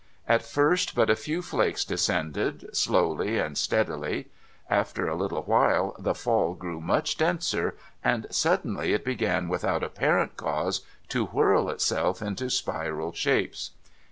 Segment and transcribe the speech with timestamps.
[0.27, 4.31] At first, but a few flakes descended slowly and steadily.
[4.67, 10.37] After a little while the fiiU grew much denser, and suddenly it began without apparent
[10.37, 13.73] cause to whirl itself into spiral shapes.